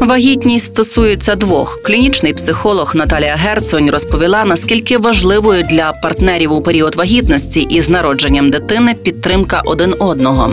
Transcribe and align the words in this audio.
Вагітність 0.00 0.66
стосується 0.66 1.34
двох. 1.34 1.82
Клінічний 1.82 2.32
психолог 2.32 2.92
Наталія 2.96 3.36
Герцонь 3.36 3.90
розповіла, 3.90 4.44
наскільки 4.44 4.98
важливою 4.98 5.62
для 5.62 5.92
партнерів 5.92 6.52
у 6.52 6.62
період 6.62 6.94
вагітності 6.94 7.60
і 7.60 7.80
з 7.80 7.88
народженням 7.88 8.50
дитини 8.50 8.94
підтримка 8.94 9.62
один 9.64 9.94
одного. 9.98 10.52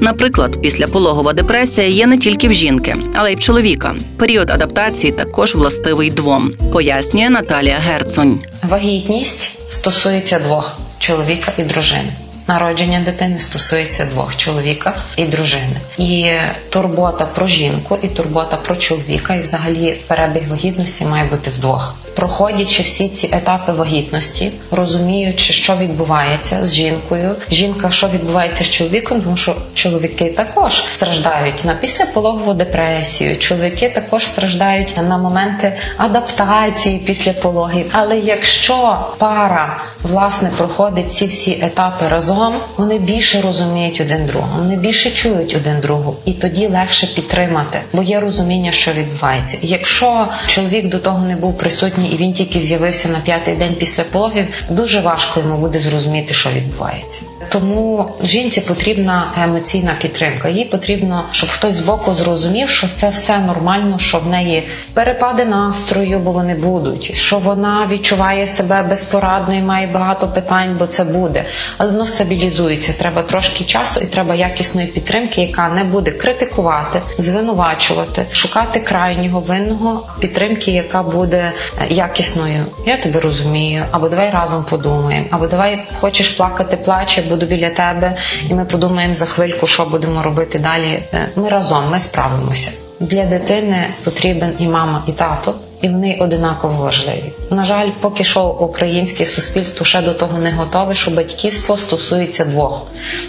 Наприклад, 0.00 0.60
післяпологова 0.62 1.32
депресія 1.32 1.86
є 1.86 2.06
не 2.06 2.18
тільки 2.18 2.48
в 2.48 2.52
жінки, 2.52 2.96
але 3.14 3.32
й 3.32 3.36
в 3.36 3.40
чоловіка. 3.40 3.94
Період 4.16 4.50
адаптації 4.50 5.12
також 5.12 5.54
властивий 5.54 6.10
двом, 6.10 6.52
пояснює 6.72 7.30
Наталія 7.30 7.78
Герцонь. 7.78 8.40
Вагітність 8.68 9.48
стосується 9.70 10.38
двох 10.38 10.78
чоловіка 10.98 11.52
і 11.58 11.62
дружини. 11.62 12.12
Народження 12.48 13.00
дитини 13.00 13.38
стосується 13.40 14.04
двох 14.04 14.36
чоловіка 14.36 14.94
і 15.16 15.24
дружини. 15.24 15.76
І 15.98 16.32
турбота 16.70 17.24
про 17.24 17.46
жінку, 17.46 17.98
і 18.02 18.08
турбота 18.08 18.56
про 18.56 18.76
чоловіка, 18.76 19.34
і 19.34 19.40
взагалі 19.40 19.96
перебіг 20.06 20.48
вагітності 20.48 21.04
має 21.04 21.24
бути 21.24 21.50
вдвох. 21.50 21.94
Проходячи 22.14 22.82
всі 22.82 23.08
ці 23.08 23.26
етапи 23.32 23.72
вагітності, 23.72 24.52
розуміючи, 24.70 25.52
що 25.52 25.76
відбувається 25.76 26.66
з 26.66 26.74
жінкою, 26.74 27.34
жінка, 27.50 27.90
що 27.90 28.08
відбувається 28.08 28.64
з 28.64 28.70
чоловіком, 28.70 29.20
тому 29.22 29.36
що 29.36 29.56
чоловіки 29.74 30.34
також 30.36 30.84
страждають 30.94 31.64
на 31.64 31.74
післяпологову 31.74 32.54
депресію. 32.54 33.38
Чоловіки 33.38 33.88
також 33.88 34.26
страждають 34.26 34.94
на 35.08 35.18
моменти 35.18 35.72
адаптації 35.96 36.98
після 36.98 37.32
пологів. 37.32 37.90
Але 37.92 38.18
якщо 38.18 38.98
пара 39.18 39.76
власне 40.02 40.50
проходить 40.56 41.12
ці 41.12 41.26
всі 41.26 41.58
етапи 41.62 42.08
разом, 42.08 42.54
вони 42.76 42.98
більше 42.98 43.40
розуміють 43.40 44.00
один 44.00 44.26
другого, 44.26 44.58
вони 44.58 44.76
більше 44.76 45.10
чують 45.10 45.56
один 45.56 45.80
другу, 45.80 46.16
і 46.24 46.32
тоді 46.32 46.68
легше 46.68 47.06
підтримати, 47.06 47.78
бо 47.92 48.02
є 48.02 48.20
розуміння, 48.20 48.72
що 48.72 48.92
відбувається. 48.92 49.56
Якщо 49.62 50.28
чоловік 50.46 50.88
до 50.88 50.98
того 50.98 51.26
не 51.26 51.36
був 51.36 51.58
присутній 51.58 52.03
і 52.06 52.16
він 52.16 52.32
тільки 52.32 52.60
з'явився 52.60 53.08
на 53.08 53.18
п'ятий 53.18 53.54
день 53.54 53.74
після 53.78 54.02
пологів, 54.02 54.46
дуже 54.70 55.00
важко 55.00 55.40
йому 55.40 55.56
буде 55.56 55.78
зрозуміти, 55.78 56.34
що 56.34 56.50
відбувається. 56.50 57.18
Тому 57.48 58.08
жінці 58.22 58.60
потрібна 58.60 59.26
емоційна 59.44 59.96
підтримка. 60.00 60.48
Їй 60.48 60.64
потрібно, 60.64 61.24
щоб 61.30 61.50
хтось 61.50 61.74
збоку 61.74 62.14
зрозумів, 62.14 62.70
що 62.70 62.86
це 62.96 63.08
все 63.08 63.38
нормально, 63.38 63.98
що 63.98 64.18
в 64.18 64.26
неї 64.26 64.68
перепади 64.94 65.44
настрою, 65.44 66.18
бо 66.18 66.32
вони 66.32 66.54
будуть, 66.54 67.16
що 67.16 67.38
вона 67.38 67.88
відчуває 67.90 68.46
себе 68.46 68.82
безпорадно 68.82 69.54
і 69.54 69.62
має 69.62 69.86
багато 69.86 70.28
питань, 70.28 70.76
бо 70.78 70.86
це 70.86 71.04
буде. 71.04 71.44
Але 71.78 71.90
воно 71.90 72.06
стабілізується. 72.06 72.92
Треба 72.92 73.22
трошки 73.22 73.64
часу 73.64 74.00
і 74.00 74.06
треба 74.06 74.34
якісної 74.34 74.86
підтримки, 74.86 75.40
яка 75.40 75.68
не 75.68 75.84
буде 75.84 76.10
критикувати, 76.10 77.02
звинувачувати, 77.18 78.26
шукати 78.32 78.80
крайнього 78.80 79.40
винного 79.40 80.02
підтримки, 80.20 80.70
яка 80.70 81.02
буде 81.02 81.52
якісною. 81.94 82.64
Я 82.86 82.96
тебе 82.96 83.20
розумію, 83.20 83.84
або 83.90 84.08
давай 84.08 84.30
разом 84.30 84.64
подумаємо, 84.70 85.26
або 85.30 85.46
давай 85.46 85.82
хочеш 86.00 86.28
плакати, 86.28 86.76
плач, 86.76 87.18
я 87.18 87.24
буду 87.24 87.46
біля 87.46 87.70
тебе, 87.70 88.16
і 88.50 88.54
ми 88.54 88.64
подумаємо 88.64 89.14
за 89.14 89.24
хвильку, 89.26 89.66
що 89.66 89.84
будемо 89.84 90.22
робити 90.22 90.58
далі. 90.58 90.98
Е, 91.14 91.28
Ми 91.36 91.48
разом, 91.48 91.90
ми 91.90 92.00
справимося. 92.00 92.70
Для 93.00 93.24
дитини 93.24 93.86
потрібен 94.04 94.52
і 94.58 94.66
мама, 94.66 95.02
і 95.08 95.12
тато, 95.12 95.54
і 95.82 95.88
вони 95.88 96.18
одинаково 96.20 96.84
важливі. 96.84 97.32
На 97.50 97.64
жаль, 97.64 97.90
поки 98.00 98.24
що 98.24 98.44
українське 98.46 99.26
суспільство 99.26 99.86
ще 99.86 100.02
до 100.02 100.14
того 100.14 100.38
не 100.38 100.52
готове, 100.52 100.94
що 100.94 101.10
батьківство 101.10 101.76
стосується 101.76 102.44
двох 102.44 102.86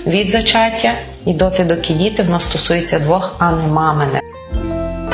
від 0.08 0.30
зачаття 0.30 0.94
і 1.26 1.34
доти 1.34 1.64
доки 1.64 1.94
діти 1.94 2.24
воно 2.24 2.40
стосується 2.40 3.00
двох, 3.00 3.36
а 3.40 3.52
не 3.52 3.68
мамине. 3.68 4.22